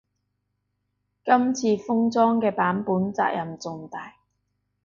[1.23, 4.15] 今次封裝嘅版本責任重大